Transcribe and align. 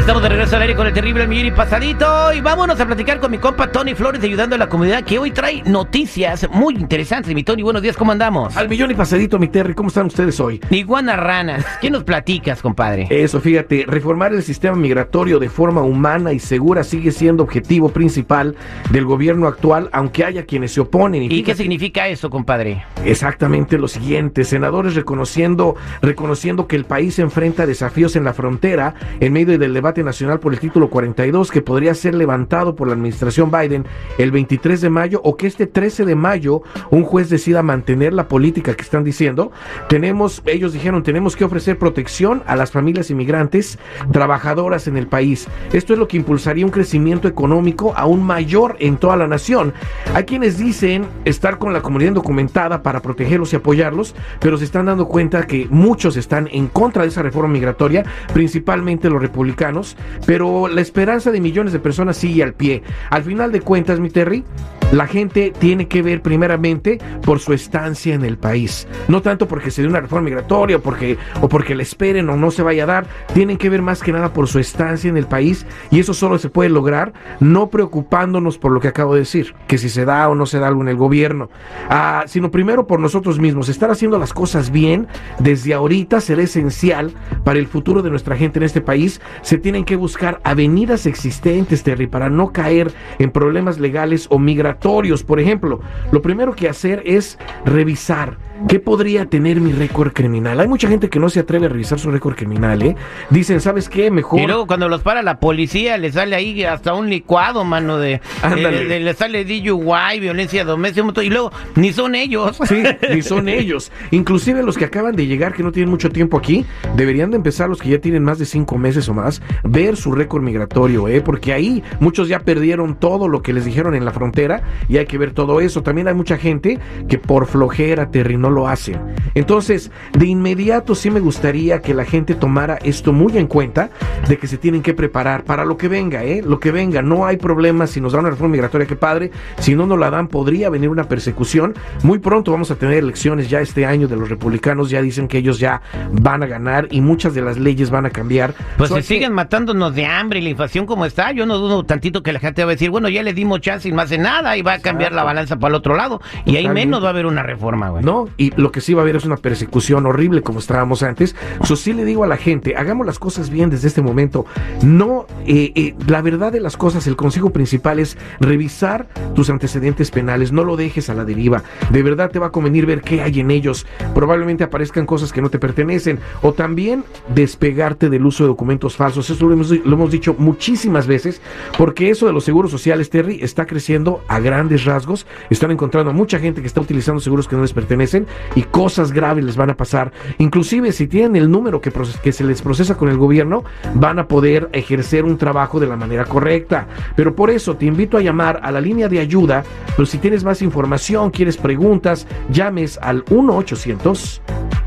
Estamos 0.00 0.22
de 0.22 0.30
regreso 0.30 0.56
al 0.56 0.62
aire 0.62 0.74
con 0.74 0.86
el 0.86 0.94
terrible 0.94 1.26
millón 1.26 1.46
y 1.48 1.50
pasadito 1.50 2.32
y 2.32 2.40
vámonos 2.40 2.80
a 2.80 2.86
platicar 2.86 3.20
con 3.20 3.30
mi 3.30 3.36
compa 3.36 3.70
Tony 3.70 3.94
Flores 3.94 4.24
ayudando 4.24 4.56
a 4.56 4.58
la 4.58 4.66
comunidad 4.66 5.04
que 5.04 5.18
hoy 5.18 5.30
trae 5.30 5.62
noticias 5.66 6.48
muy 6.50 6.74
interesantes. 6.74 7.34
Mi 7.34 7.44
Tony, 7.44 7.62
buenos 7.62 7.82
días, 7.82 7.98
¿cómo 7.98 8.10
andamos? 8.10 8.56
Al 8.56 8.70
millón 8.70 8.90
y 8.90 8.94
pasadito, 8.94 9.38
mi 9.38 9.48
Terry, 9.48 9.74
¿cómo 9.74 9.88
están 9.88 10.06
ustedes 10.06 10.40
hoy? 10.40 10.58
Iguana 10.70 11.16
ranas, 11.16 11.66
¿qué 11.82 11.90
nos 11.90 12.02
platicas, 12.04 12.62
compadre? 12.62 13.08
Eso, 13.10 13.42
fíjate, 13.42 13.84
reformar 13.86 14.32
el 14.32 14.42
sistema 14.42 14.74
migratorio 14.74 15.38
de 15.38 15.50
forma 15.50 15.82
humana 15.82 16.32
y 16.32 16.38
segura 16.38 16.82
sigue 16.82 17.12
siendo 17.12 17.42
objetivo 17.42 17.90
principal 17.90 18.56
del 18.88 19.04
gobierno 19.04 19.48
actual, 19.48 19.90
aunque 19.92 20.24
haya 20.24 20.46
quienes 20.46 20.72
se 20.72 20.80
oponen. 20.80 21.24
¿Y, 21.24 21.42
qué 21.42 21.54
significa 21.54 22.08
eso, 22.08 22.30
compadre? 22.30 22.84
Exactamente 23.04 23.76
lo 23.76 23.86
siguiente, 23.86 24.44
senadores 24.44 24.94
reconociendo, 24.94 25.76
reconociendo 26.00 26.66
que 26.66 26.76
el 26.76 26.86
país 26.86 27.18
enfrenta 27.18 27.66
desafíos 27.66 28.16
en 28.16 28.24
la 28.24 28.32
frontera 28.32 28.94
en 29.20 29.34
medio 29.34 29.58
del 29.58 29.74
debate 29.74 29.90
nacional 30.04 30.40
por 30.40 30.52
el 30.52 30.60
título 30.60 30.90
42 30.90 31.50
que 31.50 31.62
podría 31.62 31.94
ser 31.94 32.14
levantado 32.14 32.74
por 32.74 32.88
la 32.88 32.94
administración 32.94 33.50
Biden 33.50 33.84
el 34.18 34.30
23 34.30 34.80
de 34.80 34.90
mayo 34.90 35.20
o 35.24 35.36
que 35.36 35.46
este 35.46 35.66
13 35.66 36.04
de 36.04 36.14
mayo 36.14 36.62
un 36.90 37.04
juez 37.04 37.30
decida 37.30 37.62
mantener 37.62 38.12
la 38.12 38.28
política 38.28 38.74
que 38.74 38.82
están 38.82 39.04
diciendo. 39.04 39.52
Tenemos, 39.88 40.42
ellos 40.46 40.72
dijeron, 40.72 41.02
tenemos 41.02 41.36
que 41.36 41.44
ofrecer 41.44 41.78
protección 41.78 42.42
a 42.46 42.56
las 42.56 42.70
familias 42.70 43.10
inmigrantes 43.10 43.78
trabajadoras 44.12 44.86
en 44.86 44.96
el 44.96 45.06
país. 45.06 45.48
Esto 45.72 45.92
es 45.92 45.98
lo 45.98 46.08
que 46.08 46.16
impulsaría 46.16 46.64
un 46.64 46.70
crecimiento 46.70 47.28
económico 47.28 47.92
aún 47.96 48.22
mayor 48.22 48.76
en 48.80 48.96
toda 48.96 49.16
la 49.16 49.26
nación. 49.26 49.72
Hay 50.14 50.24
quienes 50.24 50.58
dicen 50.58 51.06
estar 51.24 51.58
con 51.58 51.72
la 51.72 51.82
comunidad 51.82 52.10
indocumentada 52.10 52.82
para 52.82 53.00
protegerlos 53.00 53.52
y 53.52 53.56
apoyarlos, 53.56 54.14
pero 54.40 54.56
se 54.58 54.64
están 54.64 54.86
dando 54.86 55.06
cuenta 55.06 55.46
que 55.46 55.66
muchos 55.70 56.16
están 56.16 56.48
en 56.52 56.68
contra 56.68 57.02
de 57.02 57.08
esa 57.08 57.22
reforma 57.22 57.52
migratoria, 57.52 58.04
principalmente 58.32 59.10
los 59.10 59.22
republicanos, 59.22 59.79
pero 60.26 60.68
la 60.68 60.80
esperanza 60.80 61.30
de 61.30 61.40
millones 61.40 61.72
de 61.72 61.78
personas 61.78 62.16
sigue 62.16 62.42
al 62.42 62.54
pie. 62.54 62.82
Al 63.10 63.22
final 63.22 63.52
de 63.52 63.60
cuentas, 63.60 64.00
mi 64.00 64.10
Terry, 64.10 64.44
la 64.92 65.06
gente 65.06 65.52
tiene 65.56 65.86
que 65.86 66.02
ver 66.02 66.22
primeramente 66.22 66.98
por 67.22 67.38
su 67.38 67.52
estancia 67.52 68.14
en 68.14 68.24
el 68.24 68.38
país, 68.38 68.88
no 69.08 69.22
tanto 69.22 69.46
porque 69.46 69.70
se 69.70 69.82
dé 69.82 69.88
una 69.88 70.00
reforma 70.00 70.24
migratoria 70.24 70.76
o 70.76 70.80
porque, 70.80 71.16
o 71.40 71.48
porque 71.48 71.74
le 71.74 71.82
esperen 71.82 72.28
o 72.28 72.36
no 72.36 72.50
se 72.50 72.62
vaya 72.62 72.84
a 72.84 72.86
dar, 72.86 73.06
tienen 73.32 73.56
que 73.56 73.70
ver 73.70 73.82
más 73.82 74.02
que 74.02 74.12
nada 74.12 74.32
por 74.32 74.48
su 74.48 74.58
estancia 74.58 75.08
en 75.08 75.16
el 75.16 75.26
país 75.26 75.66
y 75.90 76.00
eso 76.00 76.14
solo 76.14 76.38
se 76.38 76.48
puede 76.48 76.70
lograr 76.70 77.12
no 77.38 77.70
preocupándonos 77.70 78.58
por 78.58 78.72
lo 78.72 78.80
que 78.80 78.88
acabo 78.88 79.14
de 79.14 79.20
decir, 79.20 79.54
que 79.68 79.78
si 79.78 79.88
se 79.88 80.04
da 80.04 80.28
o 80.28 80.34
no 80.34 80.46
se 80.46 80.58
da 80.58 80.68
algo 80.68 80.82
en 80.82 80.88
el 80.88 80.96
gobierno, 80.96 81.50
ah, 81.88 82.24
sino 82.26 82.50
primero 82.50 82.86
por 82.86 83.00
nosotros 83.00 83.38
mismos, 83.38 83.68
estar 83.68 83.90
haciendo 83.90 84.18
las 84.18 84.32
cosas 84.32 84.70
bien 84.70 85.06
desde 85.38 85.72
ahorita 85.74 86.20
será 86.20 86.42
esencial 86.42 87.12
para 87.44 87.58
el 87.58 87.66
futuro 87.66 88.02
de 88.02 88.10
nuestra 88.10 88.36
gente 88.36 88.58
en 88.58 88.64
este 88.64 88.80
país, 88.80 89.20
se 89.42 89.58
tienen 89.58 89.84
que 89.84 89.96
buscar 89.96 90.40
avenidas 90.42 91.06
existentes, 91.06 91.82
Terry, 91.82 92.06
para 92.06 92.28
no 92.28 92.52
caer 92.52 92.92
en 93.18 93.30
problemas 93.30 93.78
legales 93.78 94.26
o 94.30 94.38
migratorios. 94.38 94.79
Por 94.80 95.40
ejemplo, 95.40 95.80
lo 96.12 96.22
primero 96.22 96.54
que 96.54 96.68
hacer 96.68 97.02
es 97.04 97.38
revisar 97.64 98.36
qué 98.68 98.78
podría 98.78 99.24
tener 99.26 99.60
mi 99.60 99.72
récord 99.72 100.12
criminal. 100.12 100.60
Hay 100.60 100.68
mucha 100.68 100.86
gente 100.88 101.08
que 101.08 101.18
no 101.18 101.30
se 101.30 101.40
atreve 101.40 101.66
a 101.66 101.68
revisar 101.70 101.98
su 101.98 102.10
récord 102.10 102.34
criminal, 102.36 102.82
¿eh? 102.82 102.94
Dicen, 103.30 103.60
¿sabes 103.60 103.88
qué? 103.88 104.10
Mejor... 104.10 104.38
Y 104.40 104.46
luego 104.46 104.66
cuando 104.66 104.88
los 104.88 105.00
para 105.00 105.22
la 105.22 105.40
policía 105.40 105.96
le 105.96 106.12
sale 106.12 106.36
ahí 106.36 106.62
hasta 106.64 106.92
un 106.92 107.08
licuado, 107.08 107.64
mano, 107.64 107.96
de, 107.98 108.20
de- 108.54 109.00
le 109.00 109.14
sale 109.14 109.44
DUI, 109.46 110.20
violencia 110.20 110.64
doméstica, 110.64 111.22
y 111.22 111.30
luego 111.30 111.50
ni 111.76 111.92
son 111.92 112.14
ellos. 112.14 112.58
Sí, 112.68 112.82
ni 113.14 113.22
son 113.22 113.48
ellos. 113.48 113.90
Inclusive 114.10 114.62
los 114.62 114.76
que 114.76 114.84
acaban 114.84 115.16
de 115.16 115.26
llegar, 115.26 115.54
que 115.54 115.62
no 115.62 115.72
tienen 115.72 115.88
mucho 115.90 116.10
tiempo 116.10 116.36
aquí, 116.36 116.66
deberían 116.96 117.30
de 117.30 117.36
empezar 117.36 117.68
los 117.70 117.80
que 117.80 117.88
ya 117.88 117.98
tienen 117.98 118.24
más 118.24 118.38
de 118.38 118.44
cinco 118.44 118.76
meses 118.76 119.08
o 119.08 119.14
más, 119.14 119.40
ver 119.64 119.96
su 119.96 120.12
récord 120.12 120.42
migratorio, 120.42 121.08
¿eh? 121.08 121.22
Porque 121.22 121.54
ahí 121.54 121.82
muchos 121.98 122.28
ya 122.28 122.40
perdieron 122.40 122.94
todo 122.96 123.26
lo 123.28 123.42
que 123.42 123.54
les 123.54 123.64
dijeron 123.64 123.94
en 123.94 124.04
la 124.04 124.12
frontera 124.12 124.62
y 124.88 124.98
hay 124.98 125.06
que 125.06 125.18
ver 125.18 125.32
todo 125.32 125.60
eso. 125.60 125.82
También 125.82 126.08
hay 126.08 126.14
mucha 126.14 126.36
gente 126.36 126.78
que 127.08 127.18
por 127.18 127.46
flojera, 127.46 128.10
Terry, 128.10 128.36
no 128.36 128.50
lo 128.50 128.68
hacen. 128.68 128.98
Entonces, 129.34 129.90
de 130.12 130.26
inmediato 130.26 130.94
sí 130.94 131.10
me 131.10 131.20
gustaría 131.20 131.80
que 131.80 131.94
la 131.94 132.04
gente 132.04 132.34
tomara 132.34 132.78
esto 132.82 133.12
muy 133.12 133.36
en 133.38 133.46
cuenta, 133.46 133.90
de 134.28 134.36
que 134.38 134.46
se 134.46 134.58
tienen 134.58 134.82
que 134.82 134.94
preparar 134.94 135.44
para 135.44 135.64
lo 135.64 135.76
que 135.76 135.88
venga, 135.88 136.24
¿eh? 136.24 136.42
Lo 136.44 136.60
que 136.60 136.70
venga. 136.70 137.02
No 137.02 137.26
hay 137.26 137.36
problema 137.36 137.86
si 137.86 138.00
nos 138.00 138.12
dan 138.12 138.20
una 138.20 138.30
reforma 138.30 138.52
migratoria, 138.52 138.86
qué 138.86 138.96
padre. 138.96 139.30
Si 139.58 139.74
no 139.74 139.86
nos 139.86 139.98
la 139.98 140.10
dan, 140.10 140.28
podría 140.28 140.68
venir 140.70 140.88
una 140.88 141.04
persecución. 141.04 141.74
Muy 142.02 142.18
pronto 142.18 142.50
vamos 142.52 142.70
a 142.70 142.76
tener 142.76 142.98
elecciones 142.98 143.48
ya 143.48 143.60
este 143.60 143.86
año 143.86 144.08
de 144.08 144.16
los 144.16 144.28
republicanos. 144.28 144.90
Ya 144.90 145.00
dicen 145.02 145.28
que 145.28 145.38
ellos 145.38 145.58
ya 145.58 145.80
van 146.12 146.42
a 146.42 146.46
ganar 146.46 146.88
y 146.90 147.00
muchas 147.00 147.34
de 147.34 147.42
las 147.42 147.58
leyes 147.58 147.90
van 147.90 148.06
a 148.06 148.10
cambiar. 148.10 148.54
Pues 148.76 148.88
So, 148.88 148.96
se 148.96 149.00
que- 149.02 149.06
siguen 149.06 149.32
matándonos 149.32 149.94
de 149.94 150.06
hambre 150.06 150.40
y 150.40 150.42
la 150.42 150.50
inflación 150.50 150.86
como 150.86 151.06
está, 151.06 151.32
yo 151.32 151.46
no 151.46 151.58
dudo 151.58 151.84
tantito 151.84 152.22
que 152.22 152.32
la 152.32 152.40
gente 152.40 152.64
va 152.64 152.70
a 152.72 152.74
decir, 152.74 152.90
bueno, 152.90 153.08
ya 153.08 153.22
le 153.22 153.32
dimos 153.32 153.60
chance 153.60 153.88
y 153.88 153.92
no 153.92 154.00
hace 154.02 154.18
nada 154.18 154.56
y 154.60 154.62
va 154.62 154.74
a 154.74 154.78
cambiar 154.78 155.12
la 155.12 155.24
balanza 155.24 155.56
para 155.58 155.70
el 155.70 155.74
otro 155.76 155.96
lado 155.96 156.20
y 156.44 156.56
ahí 156.56 156.68
menos 156.68 157.02
va 157.02 157.08
a 157.08 157.10
haber 157.10 157.26
una 157.26 157.42
reforma, 157.42 157.88
güey. 157.88 158.04
¿no? 158.04 158.28
Y 158.36 158.52
lo 158.56 158.70
que 158.70 158.80
sí 158.80 158.94
va 158.94 159.00
a 159.00 159.04
haber 159.04 159.16
es 159.16 159.24
una 159.24 159.36
persecución 159.36 160.06
horrible 160.06 160.42
como 160.42 160.58
estábamos 160.58 161.02
antes. 161.02 161.34
So, 161.64 161.76
sí 161.76 161.92
le 161.92 162.04
digo 162.04 162.24
a 162.24 162.26
la 162.26 162.36
gente, 162.36 162.76
hagamos 162.76 163.06
las 163.06 163.18
cosas 163.18 163.50
bien 163.50 163.70
desde 163.70 163.88
este 163.88 164.02
momento. 164.02 164.46
No, 164.82 165.26
eh, 165.46 165.72
eh, 165.74 165.94
la 166.06 166.22
verdad 166.22 166.52
de 166.52 166.60
las 166.60 166.76
cosas, 166.76 167.06
el 167.06 167.16
consejo 167.16 167.50
principal 167.50 167.98
es 167.98 168.16
revisar 168.40 169.08
tus 169.34 169.50
antecedentes 169.50 170.10
penales, 170.10 170.52
no 170.52 170.64
lo 170.64 170.76
dejes 170.76 171.10
a 171.10 171.14
la 171.14 171.24
deriva. 171.24 171.62
De 171.90 172.02
verdad 172.02 172.30
te 172.30 172.38
va 172.38 172.46
a 172.46 172.52
convenir 172.52 172.86
ver 172.86 173.00
qué 173.00 173.22
hay 173.22 173.40
en 173.40 173.50
ellos. 173.50 173.86
Probablemente 174.14 174.64
aparezcan 174.64 175.06
cosas 175.06 175.32
que 175.32 175.42
no 175.42 175.50
te 175.50 175.58
pertenecen. 175.58 176.20
O 176.42 176.52
también 176.52 177.04
despegarte 177.34 178.10
del 178.10 178.26
uso 178.26 178.44
de 178.44 178.48
documentos 178.48 178.96
falsos. 178.96 179.30
Eso 179.30 179.46
lo 179.46 179.54
hemos, 179.54 179.70
lo 179.70 179.94
hemos 179.94 180.10
dicho 180.10 180.34
muchísimas 180.38 181.06
veces, 181.06 181.40
porque 181.78 182.10
eso 182.10 182.26
de 182.26 182.32
los 182.32 182.44
seguros 182.44 182.70
sociales, 182.70 183.10
Terry, 183.10 183.40
está 183.42 183.66
creciendo 183.66 184.22
a 184.28 184.40
grandes 184.50 184.84
rasgos. 184.84 185.26
Están 185.48 185.70
encontrando 185.70 186.10
a 186.10 186.12
mucha 186.12 186.40
gente 186.40 186.60
que 186.60 186.66
está 186.66 186.80
utilizando 186.80 187.20
seguros 187.20 187.46
que 187.46 187.54
no 187.54 187.62
les 187.62 187.72
pertenecen 187.72 188.26
y 188.56 188.62
cosas 188.62 189.12
graves 189.12 189.44
les 189.44 189.56
van 189.56 189.70
a 189.70 189.76
pasar. 189.76 190.12
Inclusive 190.38 190.90
si 190.90 191.06
tienen 191.06 191.36
el 191.36 191.50
número 191.50 191.80
que, 191.80 191.92
que 192.22 192.32
se 192.32 192.44
les 192.44 192.62
procesa 192.62 192.96
con 192.96 193.08
el 193.08 193.16
gobierno, 193.16 193.62
van 193.94 194.18
a 194.18 194.26
poder 194.26 194.68
ejercer 194.72 195.24
un 195.24 195.38
trabajo 195.38 195.78
de 195.78 195.86
la 195.86 195.96
manera 195.96 196.24
correcta. 196.24 196.88
Pero 197.14 197.36
por 197.36 197.50
eso 197.50 197.76
te 197.76 197.86
invito 197.86 198.16
a 198.16 198.22
llamar 198.22 198.60
a 198.62 198.72
la 198.72 198.80
línea 198.80 199.08
de 199.08 199.20
ayuda, 199.20 199.62
pero 199.96 200.06
si 200.06 200.18
tienes 200.18 200.42
más 200.42 200.62
información, 200.62 201.30
quieres 201.30 201.56
preguntas, 201.56 202.26
llames 202.50 202.98
al 203.00 203.24
1 203.30 203.56
800 203.56 204.42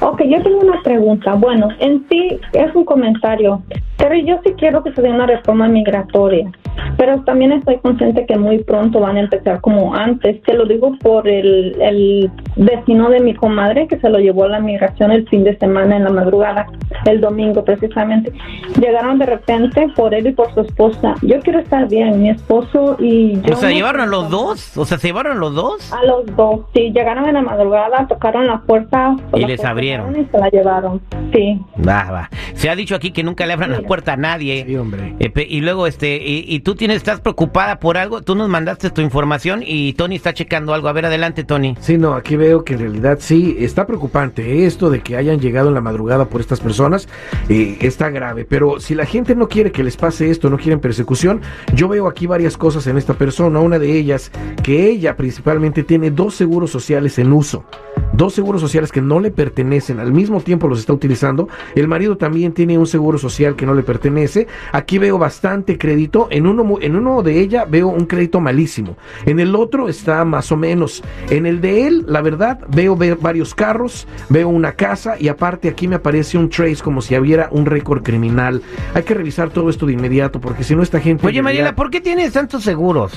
Ok, 0.06 0.22
yo 0.28 0.42
tengo 0.44 0.60
una 0.60 0.82
pregunta. 0.84 1.34
Bueno, 1.36 1.70
en 1.80 2.06
sí 2.10 2.38
es 2.52 2.76
un 2.76 2.84
comentario. 2.84 3.62
Terry, 3.96 4.26
yo 4.26 4.38
sí 4.44 4.54
quiero 4.58 4.84
que 4.84 4.92
se 4.92 5.02
dé 5.02 5.10
una 5.10 5.26
reforma 5.26 5.70
migratoria, 5.70 6.52
pero 6.98 7.22
también 7.24 7.52
estoy 7.52 7.78
consciente 7.80 8.26
que 8.26 8.38
muy 8.38 8.60
pronto 8.64 9.00
van 9.00 9.18
a 9.18 9.22
empezar 9.22 9.62
como 9.62 9.96
antes. 9.96 10.42
Te 10.44 10.54
lo 10.54 10.66
digo 10.66 10.96
por 11.02 11.28
el, 11.28 11.76
el 11.82 12.32
vecino 12.56 13.10
de 13.10 13.20
mi 13.20 13.34
comadre 13.34 13.88
que 13.88 14.00
se 14.00 14.10
lo 14.10 14.20
llevó 14.20 14.46
a 14.46 14.50
la 14.50 14.60
migración 14.60 15.12
el 15.12 15.28
fin 15.30 15.44
de 15.44 15.58
semana 15.58 15.98
en 15.98 16.04
la 16.04 16.10
madrugada, 16.10 16.68
el 17.06 17.22
domingo 17.22 17.64
precisamente. 17.64 18.32
Llegaron 18.80 19.20
de 19.20 19.26
repente 19.26 19.88
por 19.96 20.14
él 20.14 20.28
y 20.28 20.32
por 20.32 20.54
su 20.54 20.62
esposa. 20.62 21.16
Yo 21.22 21.40
quiero 21.40 21.60
estar 21.60 21.88
bien, 21.88 22.22
mi 22.22 22.30
esposo 22.30 22.98
y 23.00 23.42
yo. 23.42 23.54
O 23.54 23.58
sea, 23.58 23.72
¿llevaron 23.72 24.02
a 24.02 24.06
los 24.06 24.30
dos? 24.30 24.78
O 24.78 24.86
sea, 24.86 24.98
¿se 24.98 25.08
llevaron 25.08 25.38
a 25.38 25.40
los 25.40 25.56
dos? 25.56 25.92
A 25.94 26.04
los 26.06 26.26
dos, 26.36 26.62
sí, 26.74 26.92
llegaron 26.94 27.28
en 27.28 27.36
la 27.36 27.42
madrugada, 27.42 28.08
tocaron 28.08 28.48
la 28.48 28.62
puerta. 28.62 29.16
Y 29.34 29.42
la 29.42 29.48
les 29.48 29.58
puerta 29.58 29.70
abrieron. 29.72 30.20
Y 30.20 30.26
se 30.26 30.38
la 30.38 30.50
llevaron, 30.50 31.02
sí. 31.34 31.60
Va, 31.88 32.12
va. 32.12 32.30
Se 32.54 32.70
ha 32.70 32.76
dicho 32.76 32.96
aquí 32.96 33.12
que 33.12 33.24
nunca 33.24 33.46
le 33.46 33.54
abran 33.54 33.72
la 33.72 33.82
puerta 33.82 34.14
a 34.14 34.18
nadie. 34.18 34.64
Sí, 34.66 34.76
hombre. 34.76 35.16
Eh, 35.20 35.32
y 35.50 35.62
luego, 35.62 35.88
este, 35.88 36.18
y, 36.18 36.46
y 36.48 36.60
tú 36.60 36.76
estás 36.92 37.20
preocupada 37.22 37.80
por 37.80 37.98
algo, 37.98 38.22
tú 38.22 38.36
nos 38.36 38.50
mandaste 38.50 38.90
tu 38.90 39.02
información 39.02 39.64
y 39.66 39.94
Tony 39.94 40.16
está 40.16 40.34
checando 40.34 40.74
algo. 40.74 40.88
A 40.88 40.94
ver, 40.94 41.06
adelante, 41.06 41.44
Tony. 41.44 41.76
Sí, 41.80 41.98
no, 41.98 42.14
aquí 42.14 42.36
veo 42.36 42.64
que 42.64 42.74
en 42.74 42.80
realidad 42.80 43.18
sí 43.20 43.56
está 43.60 43.86
preocupante 43.86 44.66
esto 44.66 44.90
de 44.90 45.02
que 45.02 45.16
hayan 45.16 45.40
llegado 45.40 45.70
en 45.70 45.74
la 45.74 45.82
madrugada 45.82 46.26
por 46.26 46.42
estas 46.42 46.60
personas, 46.60 47.08
eh, 47.50 47.78
está 47.82 48.10
grave, 48.10 48.46
pero 48.46 48.80
si 48.80 48.96
la 48.96 49.06
gente 49.06 49.36
no 49.36 49.48
quiere 49.48 49.72
que 49.72 49.84
les 49.84 49.98
pase 49.98 50.30
esto, 50.30 50.50
no 50.50 50.58
quieren 50.58 50.80
persecución, 50.80 51.42
yo 51.74 51.88
veo 51.88 52.08
aquí 52.08 52.28
varias 52.28 52.58
cosas 52.58 52.88
en 52.88 52.98
esta 52.98 53.14
persona, 53.14 53.60
una 53.60 53.80
de 53.80 53.98
ellas 53.98 54.32
que 54.64 54.90
ella 54.90 55.16
principalmente 55.16 55.84
tiene 55.84 56.12
dos 56.12 56.36
seguros 56.36 56.72
sociales 56.72 57.18
en 57.20 57.34
uso. 57.34 57.66
Dos 58.14 58.34
seguros 58.34 58.62
sociales 58.62 58.92
que 58.92 59.02
no 59.02 59.20
le 59.20 59.32
pertenecen, 59.32 60.00
al 60.00 60.14
mismo 60.14 60.40
tiempo 60.42 60.68
los 60.68 60.80
está 60.80 60.94
utilizando. 60.94 61.50
El 61.74 61.88
marido 61.88 62.16
también 62.16 62.54
tiene 62.54 62.78
un 62.78 62.86
seguro 62.86 63.18
social 63.18 63.56
que 63.56 63.66
no 63.66 63.74
le 63.74 63.82
pertenece. 63.82 64.48
Aquí 64.72 65.00
veo 65.00 65.18
bastante 65.18 65.80
crédito. 65.80 66.28
En 66.30 66.46
uno, 66.46 66.78
en 66.80 66.96
uno 66.96 67.24
de 67.24 67.40
ella 67.40 67.66
veo 67.66 67.88
un 67.88 68.06
crédito 68.06 68.40
malísimo. 68.40 68.98
En 69.26 69.40
el 69.40 69.56
otro 69.56 69.90
está 69.90 70.24
más 70.26 70.52
o 70.52 70.58
menos. 70.58 71.04
En 71.32 71.48
el 71.48 71.60
de 71.60 71.88
él, 71.88 72.06
la 72.08 72.22
verdad, 72.22 72.60
veo, 72.68 72.96
varios 72.96 73.56
carros, 73.56 74.08
veo 74.30 74.48
una 74.48 74.74
casa 74.74 75.16
y 75.20 75.28
aparte 75.28 75.68
aquí 75.68 75.88
me 75.88 75.96
aparece 75.96 76.38
un 76.38 76.50
trace 76.50 76.84
como 76.84 77.02
si 77.02 77.18
hubiera 77.18 77.50
un 77.52 77.66
récord 77.66 78.04
criminal. 78.04 78.62
Hay 78.94 79.04
que 79.04 79.16
revisar 79.16 79.50
todo 79.50 79.70
esto 79.70 79.88
de 79.88 79.94
inmediato 79.94 80.40
porque 80.40 80.64
si 80.64 80.76
no 80.76 80.84
esta 80.84 81.00
gente... 81.00 81.26
Oye, 81.26 81.42
Mariela, 81.42 81.76
¿por 81.76 81.90
qué 81.90 82.00
tienes 82.00 82.34
tantos 82.34 82.64
seguros? 82.64 83.12